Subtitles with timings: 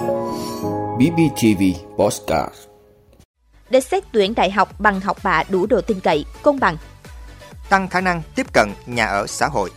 [0.00, 1.62] BBTV
[1.96, 2.54] Postcard
[3.70, 6.76] Để xét tuyển đại học bằng học bạ đủ độ tin cậy, công bằng.
[7.68, 9.70] Tăng khả năng tiếp cận nhà ở xã hội.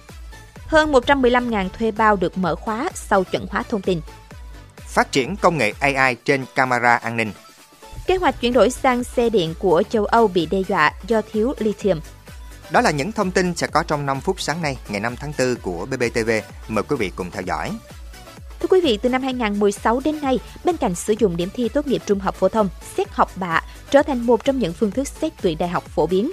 [0.68, 4.02] Hơn 115.000 thuê bao được mở khóa sau chuẩn hóa thông tin.
[4.78, 7.32] Phát triển công nghệ AI trên camera an ninh.
[8.08, 11.54] Kế hoạch chuyển đổi sang xe điện của châu Âu bị đe dọa do thiếu
[11.60, 12.00] lithium.
[12.72, 15.34] Đó là những thông tin sẽ có trong 5 phút sáng nay, ngày 5 tháng
[15.40, 16.30] 4 của BBTV.
[16.68, 17.72] Mời quý vị cùng theo dõi.
[18.64, 21.88] Thưa quý vị, từ năm 2016 đến nay, bên cạnh sử dụng điểm thi tốt
[21.88, 23.62] nghiệp trung học phổ thông, xét học bạ
[23.92, 26.32] trở thành một trong những phương thức xét tuyển đại học phổ biến.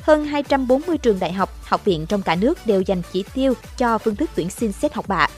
[0.00, 3.98] Hơn 240 trường đại học, học viện trong cả nước đều dành chỉ tiêu cho
[3.98, 5.28] phương thức tuyển sinh xét học bạ.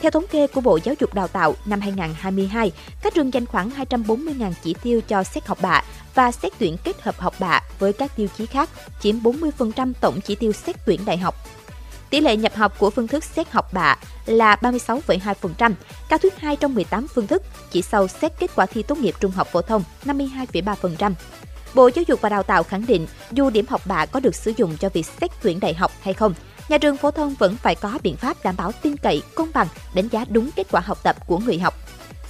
[0.00, 3.70] Theo thống kê của Bộ Giáo dục Đào tạo năm 2022, các trường dành khoảng
[3.70, 5.82] 240.000 chỉ tiêu cho xét học bạ
[6.14, 8.70] và xét tuyển kết hợp học bạ với các tiêu chí khác,
[9.00, 11.34] chiếm 40% tổng chỉ tiêu xét tuyển đại học.
[12.10, 13.96] Tỷ lệ nhập học của phương thức xét học bạ
[14.26, 15.72] là 36,2%,
[16.08, 19.14] cao thứ hai trong 18 phương thức, chỉ sau xét kết quả thi tốt nghiệp
[19.20, 21.12] trung học phổ thông 52,3%.
[21.74, 24.52] Bộ Giáo dục và Đào tạo khẳng định, dù điểm học bạ có được sử
[24.56, 26.34] dụng cho việc xét tuyển đại học hay không,
[26.68, 29.66] nhà trường phổ thông vẫn phải có biện pháp đảm bảo tin cậy, công bằng,
[29.94, 31.74] đánh giá đúng kết quả học tập của người học.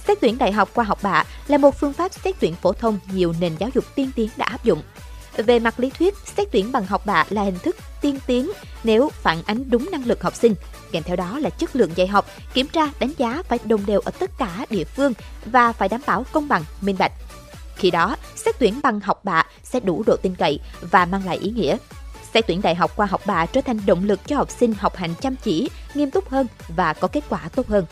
[0.07, 2.99] Xét tuyển đại học qua học bạ là một phương pháp xét tuyển phổ thông
[3.13, 4.81] nhiều nền giáo dục tiên tiến đã áp dụng.
[5.37, 8.51] Về mặt lý thuyết, xét tuyển bằng học bạ là hình thức tiên tiến
[8.83, 10.55] nếu phản ánh đúng năng lực học sinh.
[10.91, 13.99] Kèm theo đó là chất lượng dạy học, kiểm tra, đánh giá phải đồng đều
[13.99, 15.13] ở tất cả địa phương
[15.45, 17.11] và phải đảm bảo công bằng, minh bạch.
[17.75, 21.37] Khi đó, xét tuyển bằng học bạ sẽ đủ độ tin cậy và mang lại
[21.37, 21.77] ý nghĩa.
[22.33, 24.95] Xét tuyển đại học qua học bạ trở thành động lực cho học sinh học
[24.95, 27.85] hành chăm chỉ, nghiêm túc hơn và có kết quả tốt hơn.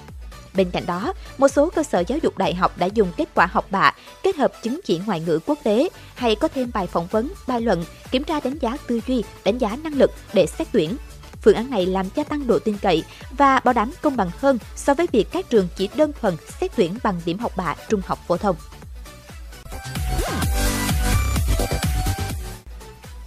[0.54, 3.46] Bên cạnh đó, một số cơ sở giáo dục đại học đã dùng kết quả
[3.46, 7.08] học bạ kết hợp chứng chỉ ngoại ngữ quốc tế hay có thêm bài phỏng
[7.08, 10.68] vấn, bài luận, kiểm tra đánh giá tư duy, đánh giá năng lực để xét
[10.72, 10.98] tuyển.
[11.42, 14.58] Phương án này làm gia tăng độ tin cậy và bảo đảm công bằng hơn
[14.76, 18.02] so với việc các trường chỉ đơn thuần xét tuyển bằng điểm học bạ trung
[18.06, 18.56] học phổ thông.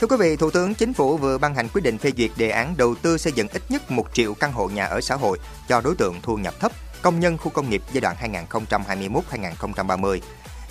[0.01, 2.51] Thưa quý vị, Thủ tướng Chính phủ vừa ban hành quyết định phê duyệt đề
[2.51, 5.39] án đầu tư xây dựng ít nhất 1 triệu căn hộ nhà ở xã hội
[5.69, 6.73] cho đối tượng thu nhập thấp,
[7.03, 8.17] công nhân khu công nghiệp giai đoạn
[8.51, 10.21] 2021-2030.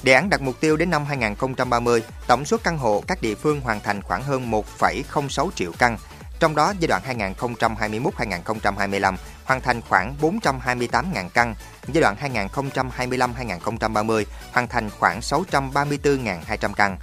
[0.04, 3.62] Đề án đặt mục tiêu đến năm 2030, tổng số căn hộ các địa phương
[3.62, 5.98] hoàn thành khoảng hơn 1,06 triệu căn,
[6.40, 7.02] trong đó giai đoạn
[7.38, 11.56] 2021-2025 hoàn thành khoảng 428.000 căn,
[11.94, 12.16] giai đoạn
[12.96, 16.98] 2025-2030 hoàn thành khoảng 634.200 căn.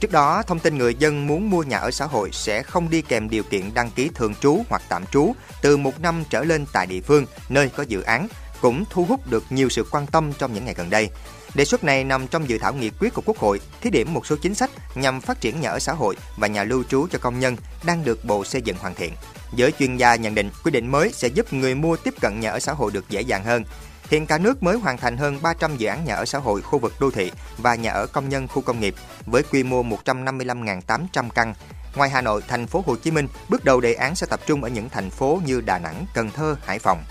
[0.00, 3.02] Trước đó, thông tin người dân muốn mua nhà ở xã hội sẽ không đi
[3.02, 5.32] kèm điều kiện đăng ký thường trú hoặc tạm trú
[5.62, 8.28] từ một năm trở lên tại địa phương nơi có dự án
[8.62, 11.10] cũng thu hút được nhiều sự quan tâm trong những ngày gần đây.
[11.54, 14.26] Đề xuất này nằm trong dự thảo nghị quyết của Quốc hội, thí điểm một
[14.26, 17.18] số chính sách nhằm phát triển nhà ở xã hội và nhà lưu trú cho
[17.18, 19.12] công nhân đang được Bộ Xây dựng hoàn thiện.
[19.54, 22.50] Giới chuyên gia nhận định quy định mới sẽ giúp người mua tiếp cận nhà
[22.50, 23.64] ở xã hội được dễ dàng hơn.
[24.10, 26.78] Hiện cả nước mới hoàn thành hơn 300 dự án nhà ở xã hội khu
[26.78, 28.94] vực đô thị và nhà ở công nhân khu công nghiệp
[29.26, 31.54] với quy mô 155.800 căn.
[31.94, 34.64] Ngoài Hà Nội, thành phố Hồ Chí Minh, bước đầu đề án sẽ tập trung
[34.64, 37.04] ở những thành phố như Đà Nẵng, Cần Thơ, Hải Phòng.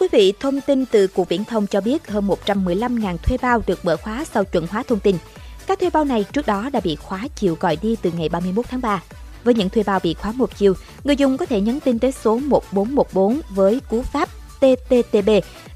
[0.00, 3.84] Quý vị, thông tin từ Cục Viễn thông cho biết hơn 115.000 thuê bao được
[3.84, 5.16] mở khóa sau chuẩn hóa thông tin.
[5.66, 8.66] Các thuê bao này trước đó đã bị khóa chiều gọi đi từ ngày 31
[8.68, 9.02] tháng 3.
[9.44, 10.74] Với những thuê bao bị khóa một chiều,
[11.04, 14.28] người dùng có thể nhắn tin tới số 1414 với cú pháp
[14.60, 15.30] TTTB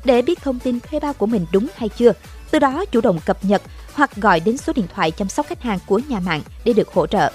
[0.05, 2.13] để biết thông tin thuê bao của mình đúng hay chưa.
[2.51, 3.63] Từ đó chủ động cập nhật
[3.93, 6.89] hoặc gọi đến số điện thoại chăm sóc khách hàng của nhà mạng để được
[6.89, 7.31] hỗ trợ.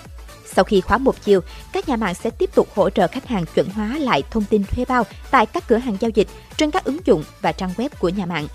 [0.56, 3.46] Sau khi khóa một chiều, các nhà mạng sẽ tiếp tục hỗ trợ khách hàng
[3.56, 6.28] chuẩn hóa lại thông tin thuê bao tại các cửa hàng giao dịch,
[6.58, 8.48] trên các ứng dụng và trang web của nhà mạng.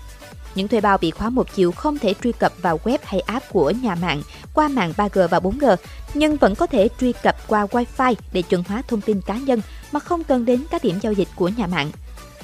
[0.55, 3.49] Những thuê bao bị khóa một chiều không thể truy cập vào web hay app
[3.49, 4.21] của nhà mạng
[4.53, 5.75] qua mạng 3G và 4G,
[6.13, 9.61] nhưng vẫn có thể truy cập qua Wi-Fi để chuẩn hóa thông tin cá nhân
[9.91, 11.91] mà không cần đến các điểm giao dịch của nhà mạng.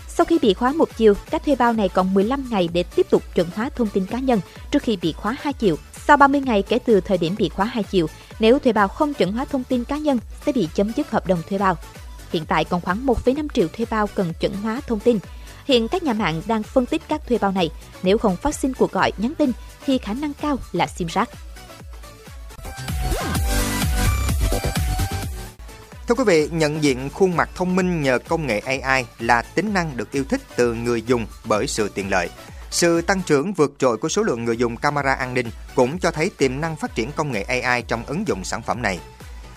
[0.08, 3.08] Sau khi bị khóa một chiều, các thuê bao này còn 15 ngày để tiếp
[3.10, 4.40] tục chuẩn hóa thông tin cá nhân
[4.72, 5.76] trước khi bị khóa hai chiều.
[6.08, 8.08] Sau 30 ngày kể từ thời điểm bị khóa hai chiều,
[8.42, 11.28] nếu thuê bao không chuẩn hóa thông tin cá nhân sẽ bị chấm dứt hợp
[11.28, 11.78] đồng thuê bao.
[12.32, 15.20] Hiện tại còn khoảng 1,5 triệu thuê bao cần chuẩn hóa thông tin.
[15.66, 17.70] Hiện các nhà mạng đang phân tích các thuê bao này.
[18.04, 19.52] Nếu không phát sinh cuộc gọi nhắn tin
[19.86, 21.30] thì khả năng cao là sim rác.
[26.08, 29.74] Thưa quý vị, nhận diện khuôn mặt thông minh nhờ công nghệ AI là tính
[29.74, 32.30] năng được yêu thích từ người dùng bởi sự tiện lợi.
[32.72, 36.12] Sự tăng trưởng vượt trội của số lượng người dùng camera an ninh cũng cho
[36.12, 39.00] thấy tiềm năng phát triển công nghệ AI trong ứng dụng sản phẩm này.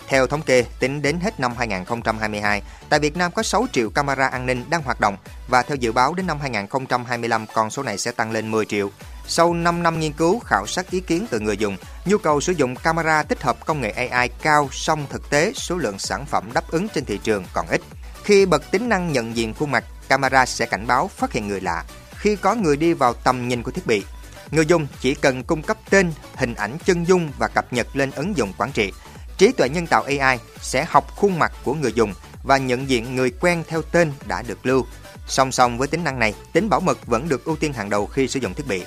[0.08, 4.26] Theo thống kê, tính đến hết năm 2022, tại Việt Nam có 6 triệu camera
[4.26, 5.16] an ninh đang hoạt động
[5.49, 8.90] và theo dự báo đến năm 2025 con số này sẽ tăng lên 10 triệu.
[9.26, 12.52] Sau 5 năm nghiên cứu, khảo sát ý kiến từ người dùng, nhu cầu sử
[12.52, 16.50] dụng camera tích hợp công nghệ AI cao song thực tế số lượng sản phẩm
[16.55, 17.81] đáp ứng trên thị trường còn ít.
[18.25, 21.61] Khi bật tính năng nhận diện khuôn mặt, camera sẽ cảnh báo phát hiện người
[21.61, 21.84] lạ
[22.25, 24.05] khi có người đi vào tầm nhìn của thiết bị.
[24.50, 28.11] Người dùng chỉ cần cung cấp tên, hình ảnh chân dung và cập nhật lên
[28.11, 28.93] ứng dụng quản trị.
[29.38, 33.17] Trí tuệ nhân tạo AI sẽ học khuôn mặt của người dùng và nhận diện
[33.17, 34.87] người quen theo tên đã được lưu.
[35.26, 38.06] Song song với tính năng này, tính bảo mật vẫn được ưu tiên hàng đầu
[38.06, 38.85] khi sử dụng thiết bị.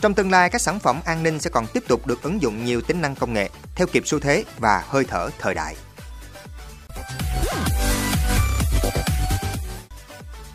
[0.00, 2.64] Trong tương lai, các sản phẩm an ninh sẽ còn tiếp tục được ứng dụng
[2.64, 5.76] nhiều tính năng công nghệ theo kịp xu thế và hơi thở thời đại.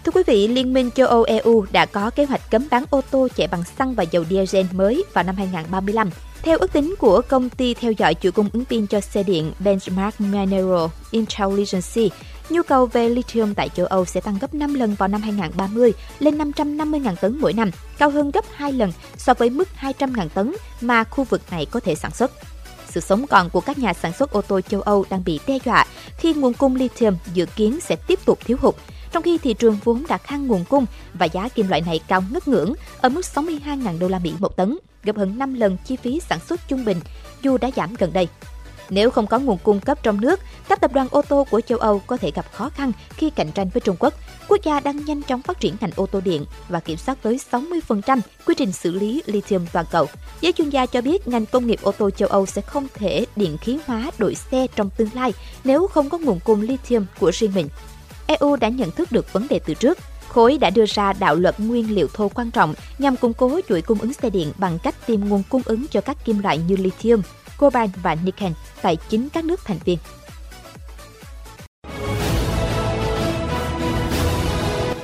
[0.05, 3.01] Thưa quý vị, Liên minh châu Âu EU đã có kế hoạch cấm bán ô
[3.11, 6.09] tô chạy bằng xăng và dầu diesel mới vào năm 2035.
[6.41, 9.51] Theo ước tính của công ty theo dõi chuỗi cung ứng pin cho xe điện
[9.59, 12.15] Benchmark Mineral Intelligence,
[12.49, 15.91] nhu cầu về lithium tại châu Âu sẽ tăng gấp 5 lần vào năm 2030
[16.19, 20.53] lên 550.000 tấn mỗi năm, cao hơn gấp 2 lần so với mức 200.000 tấn
[20.81, 22.31] mà khu vực này có thể sản xuất.
[22.89, 25.57] Sự sống còn của các nhà sản xuất ô tô châu Âu đang bị đe
[25.65, 25.85] dọa
[26.17, 28.75] khi nguồn cung lithium dự kiến sẽ tiếp tục thiếu hụt,
[29.11, 32.23] trong khi thị trường vốn đã khăn nguồn cung và giá kim loại này cao
[32.31, 35.95] ngất ngưỡng ở mức 62.000 đô la Mỹ một tấn, gấp hơn 5 lần chi
[35.95, 36.99] phí sản xuất trung bình,
[37.41, 38.27] dù đã giảm gần đây.
[38.89, 41.77] Nếu không có nguồn cung cấp trong nước, các tập đoàn ô tô của châu
[41.77, 44.13] Âu có thể gặp khó khăn khi cạnh tranh với Trung Quốc.
[44.47, 47.39] Quốc gia đang nhanh chóng phát triển ngành ô tô điện và kiểm soát tới
[47.51, 50.07] 60% quy trình xử lý lithium toàn cầu.
[50.41, 53.25] Giới chuyên gia cho biết ngành công nghiệp ô tô châu Âu sẽ không thể
[53.35, 57.31] điện khí hóa đổi xe trong tương lai nếu không có nguồn cung lithium của
[57.33, 57.69] riêng mình.
[58.39, 59.97] EU đã nhận thức được vấn đề từ trước.
[60.27, 63.81] Khối đã đưa ra đạo luật nguyên liệu thô quan trọng nhằm củng cố chuỗi
[63.81, 66.75] cung ứng xe điện bằng cách tìm nguồn cung ứng cho các kim loại như
[66.75, 67.21] lithium,
[67.57, 68.51] cobalt và nickel
[68.81, 69.97] tại chính các nước thành viên.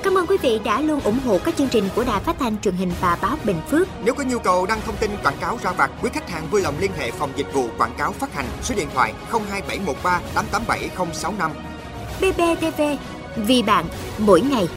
[0.03, 2.57] Cảm ơn quý vị đã luôn ủng hộ các chương trình của Đài Phát thanh
[2.61, 3.87] truyền hình và báo Bình Phước.
[4.03, 6.61] Nếu có nhu cầu đăng thông tin quảng cáo ra vặt, quý khách hàng vui
[6.61, 11.51] lòng liên hệ phòng dịch vụ quảng cáo phát hành số điện thoại 02713 887065.
[12.21, 12.81] BBTV,
[13.45, 13.85] vì bạn,
[14.17, 14.67] mỗi ngày.